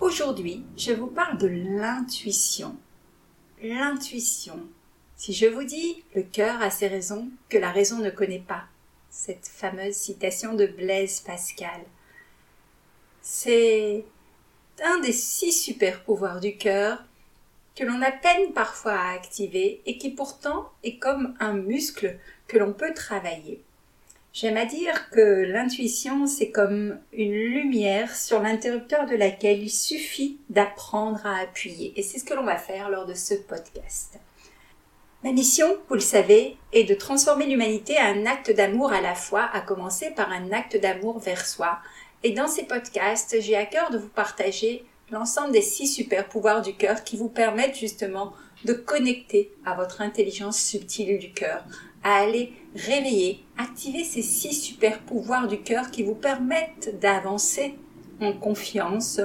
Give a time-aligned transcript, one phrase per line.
[0.00, 2.76] Aujourd'hui, je vous parle de l'intuition.
[3.62, 4.60] L'intuition.
[5.16, 8.64] Si je vous dis le cœur a ses raisons que la raison ne connaît pas,
[9.08, 11.80] cette fameuse citation de Blaise Pascal,
[13.22, 14.04] c'est
[14.84, 17.02] un des six super pouvoirs du cœur
[17.74, 22.58] que l'on a peine parfois à activer et qui pourtant est comme un muscle que
[22.58, 23.62] l'on peut travailler.
[24.38, 30.40] J'aime à dire que l'intuition, c'est comme une lumière sur l'interrupteur de laquelle il suffit
[30.50, 31.94] d'apprendre à appuyer.
[31.96, 34.20] Et c'est ce que l'on va faire lors de ce podcast.
[35.24, 39.14] Ma mission, vous le savez, est de transformer l'humanité à un acte d'amour à la
[39.14, 41.78] fois, à commencer par un acte d'amour vers soi.
[42.22, 46.60] Et dans ces podcasts, j'ai à cœur de vous partager l'ensemble des six super pouvoirs
[46.60, 48.34] du cœur qui vous permettent justement
[48.66, 51.64] de connecter à votre intelligence subtile du cœur,
[52.06, 57.74] à aller réveiller, activer ces six super pouvoirs du cœur qui vous permettent d'avancer
[58.20, 59.20] en confiance,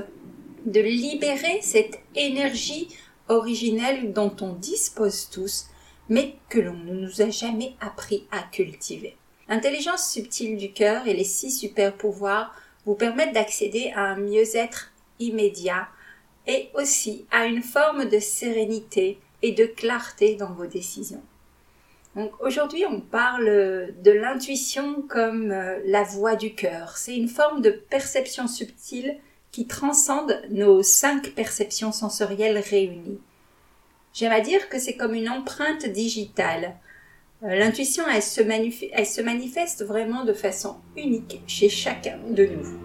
[0.65, 2.88] de libérer cette énergie
[3.29, 5.67] originelle dont on dispose tous,
[6.09, 9.16] mais que l'on ne nous a jamais appris à cultiver.
[9.47, 12.51] L'intelligence subtile du cœur et les six super pouvoirs
[12.88, 15.88] vous permettent d'accéder à un mieux-être immédiat
[16.47, 21.22] et aussi à une forme de sérénité et de clarté dans vos décisions.
[22.41, 26.97] Aujourd'hui, on parle de l'intuition comme euh, la voix du cœur.
[26.97, 29.17] C'est une forme de perception subtile
[29.51, 33.19] qui transcende nos cinq perceptions sensorielles réunies.
[34.13, 36.75] J'aime à dire que c'est comme une empreinte digitale.
[37.44, 42.77] Euh, l'intuition, elle se manifeste vraiment de façon unique chez chacun de nous.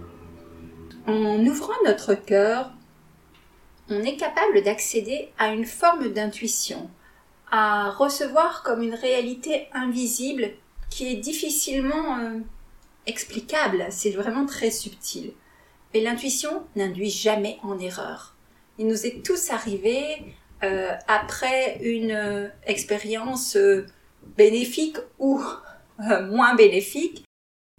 [1.09, 2.73] En ouvrant notre cœur,
[3.89, 6.91] on est capable d'accéder à une forme d'intuition,
[7.51, 10.51] à recevoir comme une réalité invisible
[10.91, 12.41] qui est difficilement euh,
[13.07, 13.87] explicable.
[13.91, 15.33] C'est vraiment très subtil.
[15.95, 18.35] Mais l'intuition n'induit jamais en erreur.
[18.79, 23.57] Il nous est tous arrivé euh, après une euh, expérience
[24.37, 25.41] bénéfique ou
[25.99, 27.25] moins bénéfique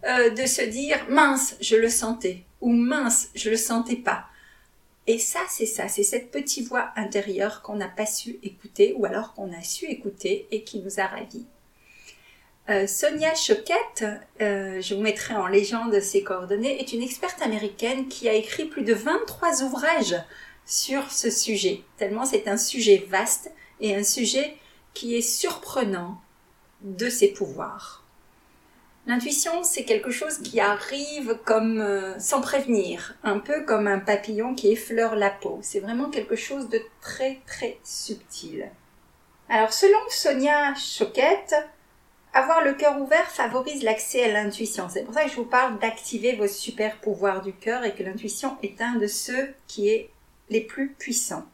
[0.04, 4.26] de se dire mince, je le sentais ou mince, je le sentais pas.
[5.07, 9.06] Et ça, c'est ça, c'est cette petite voix intérieure qu'on n'a pas su écouter ou
[9.06, 11.45] alors qu'on a su écouter et qui nous a ravis.
[12.69, 14.03] Euh, Sonia Choquette,
[14.41, 18.66] euh, je vous mettrai en légende ses coordonnées, est une experte américaine qui a écrit
[18.66, 20.18] plus de 23 ouvrages
[20.66, 24.57] sur ce sujet, tellement c'est un sujet vaste et un sujet
[24.94, 26.19] qui est surprenant
[26.81, 28.03] de ses pouvoirs.
[29.07, 34.53] L'intuition, c'est quelque chose qui arrive comme euh, sans prévenir, un peu comme un papillon
[34.53, 35.59] qui effleure la peau.
[35.62, 38.69] C'est vraiment quelque chose de très très subtil.
[39.47, 41.56] Alors selon Sonia Choquette,
[42.34, 44.90] avoir le cœur ouvert favorise l'accès à l'intuition.
[44.90, 48.03] C'est pour ça que je vous parle d'activer vos super pouvoirs du cœur et que
[48.03, 50.09] l'intuition est un de ceux qui est
[50.50, 51.45] les plus puissants.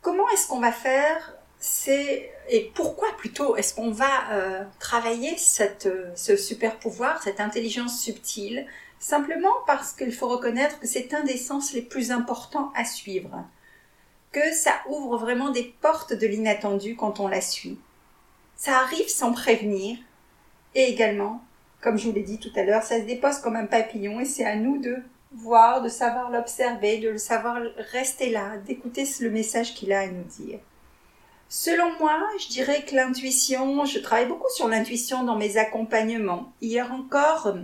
[0.00, 1.34] Comment est-ce qu'on va faire
[1.64, 8.00] c'est et pourquoi plutôt est-ce qu'on va euh, travailler cette, ce super pouvoir, cette intelligence
[8.00, 8.66] subtile?
[8.98, 13.44] Simplement parce qu'il faut reconnaître que c'est un des sens les plus importants à suivre,
[14.32, 17.78] que ça ouvre vraiment des portes de l'inattendu quand on la suit.
[18.56, 19.98] Ça arrive sans prévenir,
[20.74, 21.44] et également,
[21.80, 24.24] comme je vous l'ai dit tout à l'heure, ça se dépose comme un papillon et
[24.24, 24.96] c'est à nous de
[25.32, 27.60] voir, de savoir l'observer, de le savoir
[27.92, 30.58] rester là, d'écouter le message qu'il a à nous dire.
[31.54, 36.50] Selon moi, je dirais que l'intuition, je travaille beaucoup sur l'intuition dans mes accompagnements.
[36.62, 37.54] Hier encore,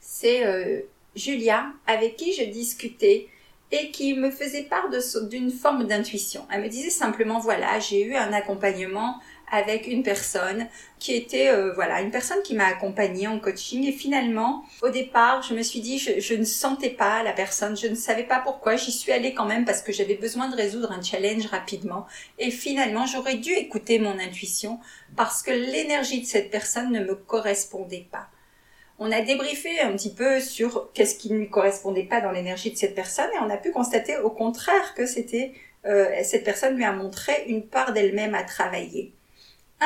[0.00, 0.80] c'est euh,
[1.14, 3.28] Julia avec qui je discutais
[3.70, 4.88] et qui me faisait part
[5.28, 6.46] d'une forme d'intuition.
[6.50, 9.16] Elle me disait simplement, voilà, j'ai eu un accompagnement
[9.50, 10.66] avec une personne
[10.98, 13.86] qui était euh, voilà une personne qui m'a accompagnée en coaching.
[13.86, 17.76] Et finalement au départ je me suis dit je, je, ne sentais pas la personne.
[17.76, 18.76] Je ne savais pas pourquoi.
[18.76, 22.06] J'y suis allée quand même parce que j'avais besoin de résoudre un challenge rapidement.
[22.38, 24.80] Et finalement j'aurais dû écouter mon intuition
[25.16, 28.28] parce que l'énergie de cette personne ne me correspondait pas.
[28.98, 32.70] On a débriefé un petit peu sur qu'est-ce qui ne lui correspondait pas dans l'énergie
[32.70, 35.52] de cette personne et on a pu constater au contraire que c'était
[35.86, 39.12] euh, cette personne lui a montré une part d'elle-même à travailler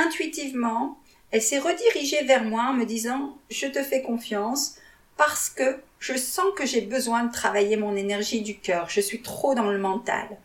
[0.07, 0.99] intuitivement,
[1.31, 4.77] elle s'est redirigée vers moi en me disant je te fais confiance
[5.17, 9.21] parce que je sens que j'ai besoin de travailler mon énergie du cœur, je suis
[9.21, 10.39] trop dans le mental.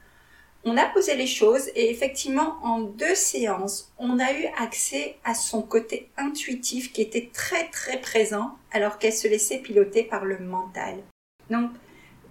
[0.66, 5.36] On a posé les choses et effectivement en deux séances, on a eu accès à
[5.36, 10.40] son côté intuitif qui était très très présent alors qu'elle se laissait piloter par le
[10.40, 10.96] mental.
[11.50, 11.70] Donc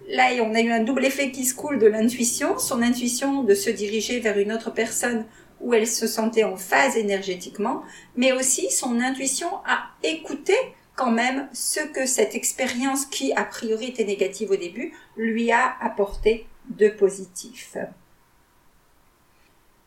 [0.09, 3.53] là, on a eu un double effet qui se coule de l'intuition, son intuition de
[3.53, 5.25] se diriger vers une autre personne
[5.63, 7.81] où elle se sentait en phase énergétiquement,
[8.15, 10.57] mais aussi son intuition à écouter
[10.95, 15.75] quand même ce que cette expérience qui a priori était négative au début lui a
[15.81, 17.77] apporté de positif.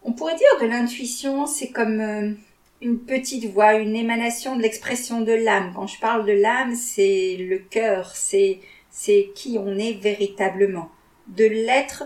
[0.03, 2.33] On pourrait dire de l'intuition, c'est comme euh,
[2.81, 5.73] une petite voix, une émanation de l'expression de l'âme.
[5.75, 10.91] Quand je parle de l'âme, c'est le cœur, c'est c'est qui on est véritablement,
[11.27, 12.05] de l'être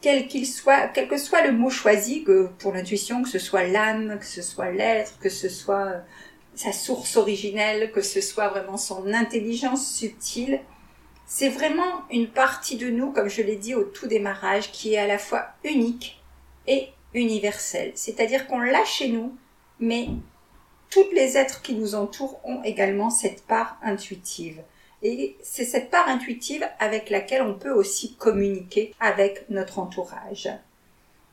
[0.00, 3.64] quel qu'il soit, quel que soit le mot choisi, que pour l'intuition, que ce soit
[3.64, 6.00] l'âme, que ce soit l'être, que ce soit euh,
[6.54, 10.60] sa source originelle, que ce soit vraiment son intelligence subtile,
[11.26, 14.98] c'est vraiment une partie de nous, comme je l'ai dit au tout démarrage, qui est
[14.98, 16.20] à la fois unique
[16.66, 17.92] et universelle.
[17.94, 19.36] C'est-à-dire qu'on l'a chez nous,
[19.78, 20.08] mais
[20.90, 24.60] tous les êtres qui nous entourent ont également cette part intuitive.
[25.02, 30.50] Et c'est cette part intuitive avec laquelle on peut aussi communiquer avec notre entourage.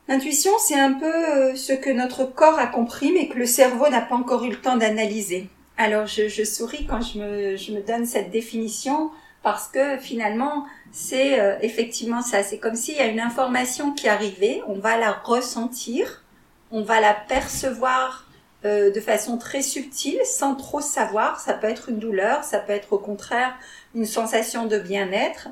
[0.08, 3.90] L'intuition, c'est un peu euh, ce que notre corps a compris mais que le cerveau
[3.90, 5.50] n'a pas encore eu le temps d'analyser.
[5.78, 9.12] Alors je, souris quand je me, donne cette définition
[9.44, 12.42] parce que finalement c'est euh, effectivement ça.
[12.42, 16.24] C'est comme s'il y a une information qui arrivait, on va la ressentir,
[16.72, 18.27] on va la percevoir
[18.66, 21.40] euh, de façon très subtile, sans trop savoir.
[21.40, 23.54] Ça peut être une douleur, ça peut être au contraire
[23.94, 25.50] une sensation de bien-être.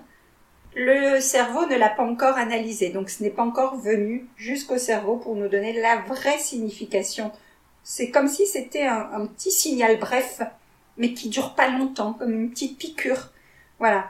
[0.75, 5.17] Le cerveau ne l'a pas encore analysé, donc ce n'est pas encore venu jusqu'au cerveau
[5.17, 7.31] pour nous donner la vraie signification.
[7.83, 10.41] C'est comme si c'était un, petit signal bref,
[10.97, 13.31] mais qui dure pas longtemps, comme une petite piqûre.
[13.79, 14.07] Voilà.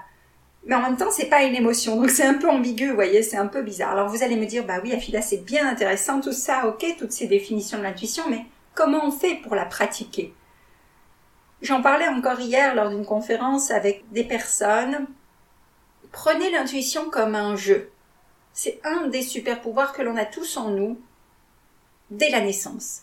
[0.65, 3.21] Mais en même temps, c'est pas une émotion, donc c'est un peu ambigu, vous voyez,
[3.21, 3.91] c'est un peu bizarre.
[3.91, 7.11] Alors vous allez me dire, bah oui, Afida, c'est bien intéressant tout ça, ok, toutes
[7.11, 8.45] ces définitions de l'intuition, mais
[8.75, 10.33] Comment on fait pour la pratiquer?
[11.61, 15.07] J'en parlais encore hier lors d'une conférence avec des personnes.
[16.11, 17.89] Prenez l'intuition comme un jeu.
[18.51, 20.99] C'est un des super pouvoirs que l'on a tous en nous
[22.11, 23.01] dès la naissance.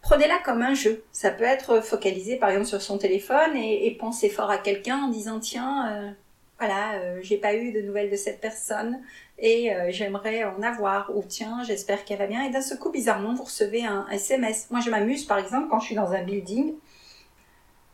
[0.00, 1.04] Prenez-la comme un jeu.
[1.12, 5.08] Ça peut être focalisé par exemple sur son téléphone et, penser fort à quelqu'un en
[5.08, 6.10] disant tiens, euh,
[6.58, 9.00] voilà, euh, j'ai pas eu de nouvelles de cette personne
[9.38, 12.90] et euh, j'aimerais en avoir ou tiens, j'espère qu'elle va bien et d'un seul coup
[12.90, 14.68] bizarrement vous recevez un SMS.
[14.70, 16.74] Moi je m'amuse par exemple quand je suis dans un building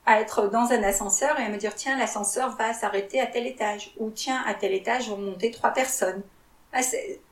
[0.06, 3.46] à être dans un ascenseur et à me dire tiens l'ascenseur va s'arrêter à tel
[3.46, 6.22] étage ou tiens à tel étage vont monter trois personnes.
[6.72, 6.80] Ah,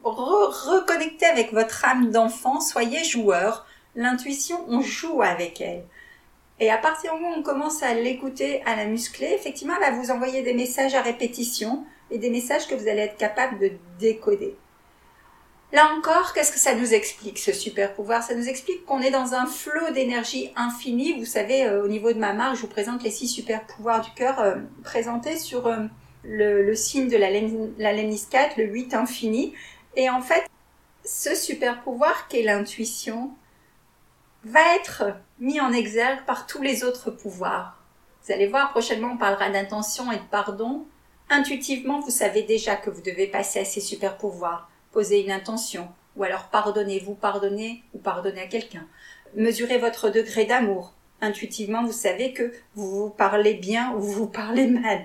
[0.02, 3.66] reconnectez avec votre âme d'enfant, soyez joueur.
[3.94, 5.84] L'intuition, on joue avec elle.
[6.60, 9.92] Et à partir du moment où on commence à l'écouter, à la muscler, effectivement, elle
[9.92, 13.58] va vous envoyer des messages à répétition et des messages que vous allez être capable
[13.58, 14.56] de décoder.
[15.70, 18.22] Là encore, qu'est-ce que ça nous explique, ce super pouvoir?
[18.22, 21.18] Ça nous explique qu'on est dans un flot d'énergie infinie.
[21.18, 24.00] Vous savez, euh, au niveau de ma marque, je vous présente les six super pouvoirs
[24.00, 25.84] du cœur euh, présentés sur euh,
[26.24, 27.30] le, signe de la,
[27.92, 29.52] Lénis 4, le 8 infini.
[29.94, 30.48] Et en fait,
[31.04, 33.30] ce super pouvoir qui est l'intuition,
[34.44, 35.04] va être
[35.40, 37.78] mis en exergue par tous les autres pouvoirs.
[38.22, 40.86] Vous allez voir, prochainement, on parlera d'intention et de pardon.
[41.30, 44.70] Intuitivement, vous savez déjà que vous devez passer à ces super pouvoirs.
[44.92, 48.86] Poser une intention, ou alors pardonnez-vous, pardonnez ou pardonnez à quelqu'un.
[49.34, 50.92] Mesurez votre degré d'amour.
[51.20, 55.04] Intuitivement, vous savez que vous vous parlez bien ou vous vous parlez mal.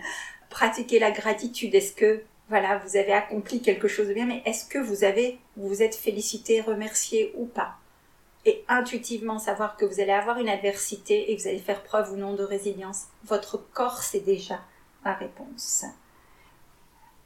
[0.49, 1.75] Pratiquez la gratitude.
[1.75, 5.39] Est-ce que, voilà, vous avez accompli quelque chose de bien, mais est-ce que vous avez,
[5.57, 7.77] vous vous êtes félicité, remercié ou pas?
[8.45, 12.11] Et intuitivement savoir que vous allez avoir une adversité et que vous allez faire preuve
[12.11, 14.59] ou non de résilience, votre corps sait déjà
[15.05, 15.85] la réponse.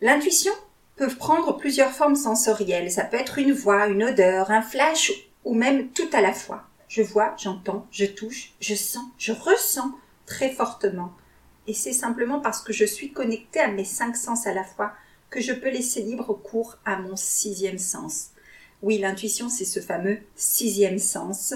[0.01, 0.53] L'intuition
[0.95, 2.91] peut prendre plusieurs formes sensorielles.
[2.91, 5.11] Ça peut être une voix, une odeur, un flash
[5.43, 6.63] ou même tout à la fois.
[6.87, 9.91] Je vois, j'entends, je touche, je sens, je ressens
[10.25, 11.13] très fortement.
[11.67, 14.93] Et c'est simplement parce que je suis connectée à mes cinq sens à la fois
[15.29, 18.29] que je peux laisser libre cours à mon sixième sens.
[18.83, 21.53] Oui, l'intuition, c'est ce fameux sixième sens.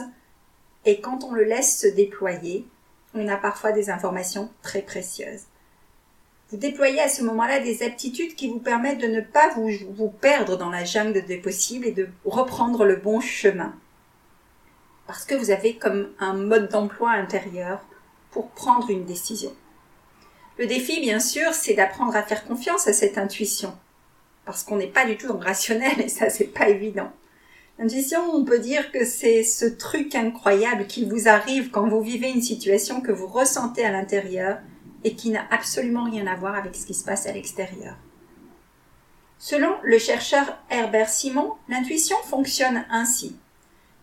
[0.85, 2.65] Et quand on le laisse se déployer,
[3.13, 5.43] on a parfois des informations très précieuses.
[6.49, 10.57] Vous déployez à ce moment-là des aptitudes qui vous permettent de ne pas vous, perdre
[10.57, 13.73] dans la jungle des possibles et de reprendre le bon chemin.
[15.07, 17.85] Parce que vous avez comme un mode d'emploi intérieur
[18.31, 19.53] pour prendre une décision.
[20.57, 23.73] Le défi, bien sûr, c'est d'apprendre à faire confiance à cette intuition.
[24.51, 27.10] Parce qu'on n'est pas du tout rationnel et ça, c'est pas évident.
[27.79, 32.29] L'intuition, on peut dire que c'est ce truc incroyable qui vous arrive quand vous vivez
[32.29, 34.58] une situation que vous ressentez à l'intérieur
[35.05, 37.96] et qui n'a absolument rien à voir avec ce qui se passe à l'extérieur.
[39.38, 43.38] Selon le chercheur Herbert Simon, l'intuition fonctionne ainsi.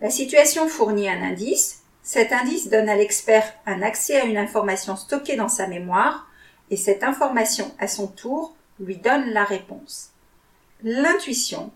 [0.01, 4.97] La situation fournit un indice, cet indice donne à l'expert un accès à une information
[4.97, 6.27] stockée dans sa mémoire,
[6.71, 10.15] et cette information, à son tour, lui donne la réponse.
[10.83, 11.73] L'intuition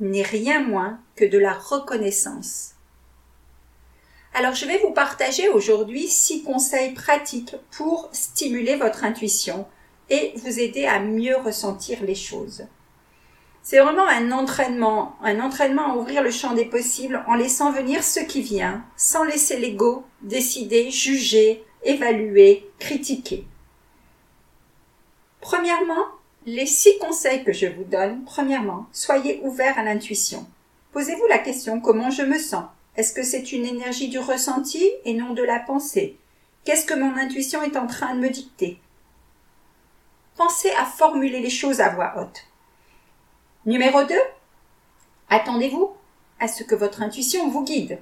[0.00, 2.72] n'est rien moins que de la reconnaissance.
[4.32, 9.66] Alors je vais vous partager aujourd'hui six conseils pratiques pour stimuler votre intuition
[10.08, 12.64] et vous aider à mieux ressentir les choses.
[13.62, 18.02] C'est vraiment un entraînement, un entraînement à ouvrir le champ des possibles en laissant venir
[18.02, 23.46] ce qui vient, sans laisser l'ego décider, juger, évaluer, critiquer.
[25.40, 26.06] Premièrement,
[26.54, 30.46] les six conseils que je vous donne, premièrement, soyez ouvert à l'intuition.
[30.92, 32.64] Posez-vous la question comment je me sens?
[32.96, 36.18] Est-ce que c'est une énergie du ressenti et non de la pensée?
[36.64, 38.80] Qu'est-ce que mon intuition est en train de me dicter?
[40.36, 42.44] Pensez à formuler les choses à voix haute.
[43.64, 44.14] Numéro 2.
[45.28, 45.92] Attendez-vous
[46.40, 48.00] à ce que votre intuition vous guide.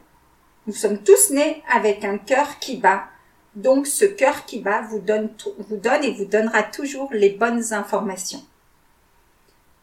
[0.67, 3.09] Nous sommes tous nés avec un cœur qui bat,
[3.55, 7.73] donc ce cœur qui bat vous donne, vous donne et vous donnera toujours les bonnes
[7.73, 8.43] informations.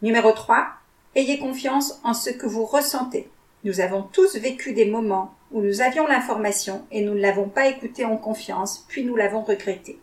[0.02, 0.68] Numéro 3.
[1.16, 3.30] Ayez confiance en ce que vous ressentez.
[3.64, 7.68] Nous avons tous vécu des moments où nous avions l'information et nous ne l'avons pas
[7.68, 10.00] écoutée en confiance, puis nous l'avons regretté.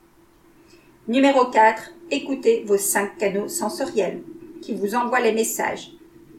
[1.08, 1.90] Numéro 4.
[2.10, 4.22] Écoutez vos cinq canaux sensoriels
[4.62, 5.90] qui vous envoie les messages,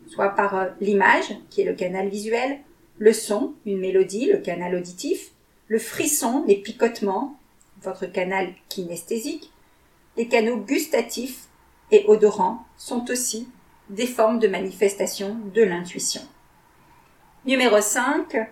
[0.08, 2.60] soit par euh, l'image, qui est le canal visuel,
[2.98, 5.33] le son, une mélodie, le canal auditif,
[5.74, 7.36] le frisson, les picotements,
[7.82, 9.52] votre canal kinesthésique,
[10.18, 11.48] les canaux gustatifs
[11.90, 13.50] et odorants sont aussi
[13.90, 16.22] des formes de manifestation de l'intuition.
[17.46, 18.52] Numéro 5.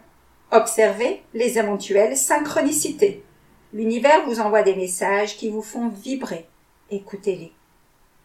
[0.49, 3.23] Observez les éventuelles synchronicités.
[3.71, 6.47] L'univers vous envoie des messages qui vous font vibrer.
[6.89, 7.51] Écoutez-les.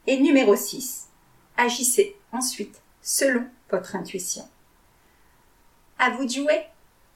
[0.06, 1.08] Et numéro 6
[1.58, 4.48] agissez ensuite selon votre intuition.
[5.98, 6.62] À vous de jouer.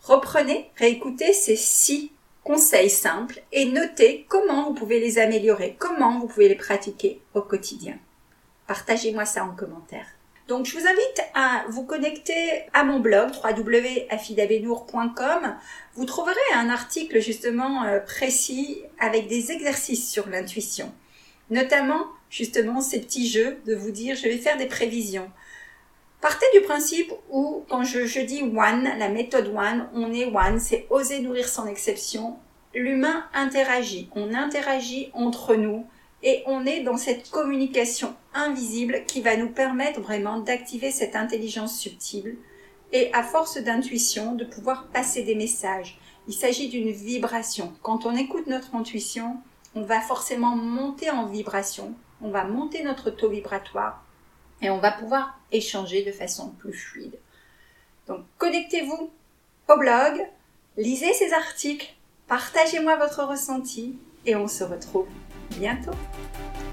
[0.02, 2.12] Reprenez, réécoutez ces six
[2.45, 7.42] conseils simples et notez comment vous pouvez les améliorer, comment vous pouvez les pratiquer au
[7.42, 7.99] quotidien.
[8.66, 10.07] Partagez-moi ça en commentaire.
[10.49, 15.54] Donc je vous invite à vous connecter à mon blog www.afidabenour.com.
[15.95, 20.92] Vous trouverez un article justement euh, précis avec des exercices sur l'intuition.
[21.50, 25.30] Notamment justement ces petits jeux de vous dire je vais faire des prévisions.
[26.20, 30.86] Partez du principe où quand je, dis one, la méthode one, on est one, c'est
[30.90, 32.36] oser nourrir son exception.
[32.74, 35.86] L'humain interagit, on interagit entre nous
[36.22, 41.78] et on est dans cette communication invisible qui va nous permettre vraiment d'activer cette intelligence
[41.78, 42.36] subtile
[42.92, 45.98] et à force d'intuition de pouvoir passer des messages.
[46.28, 47.72] Il s'agit d'une vibration.
[47.82, 49.38] Quand on écoute notre intuition,
[49.74, 54.04] on va forcément monter en vibration on va monter notre taux vibratoire
[54.62, 57.18] et on va pouvoir échanger de façon plus fluide.
[58.06, 59.10] Donc connectez-vous
[59.68, 60.26] au blog,
[60.76, 61.92] lisez ces articles,
[62.28, 65.06] partagez-moi votre ressenti et on se retrouve
[65.58, 65.96] bientôt.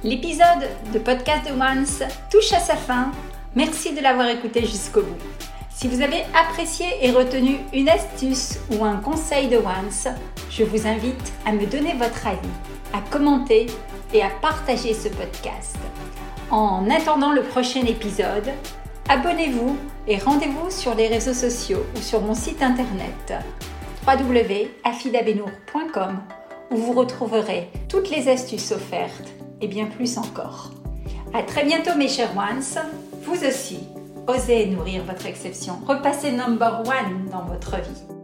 [0.04, 3.12] L'épisode de Podcast de Once touche à sa fin.
[3.56, 5.18] Merci de l'avoir écouté jusqu'au bout.
[5.74, 10.08] Si vous avez apprécié et retenu une astuce ou un conseil de Once,
[10.50, 12.50] je vous invite à me donner votre avis,
[12.94, 13.68] à commenter
[14.14, 15.78] et à partager ce podcast.
[16.50, 18.54] En attendant le prochain épisode,
[19.10, 19.76] abonnez-vous
[20.08, 23.34] et rendez-vous sur les réseaux sociaux ou sur mon site internet
[24.08, 26.22] www.afidabenour.com
[26.72, 29.28] où vous retrouverez toutes les astuces offertes
[29.60, 30.72] et bien plus encore.
[31.34, 32.64] À très bientôt mes chers ones,
[33.24, 33.80] vous aussi,
[34.28, 38.17] osez nourrir votre exception, repassez number one dans votre vie.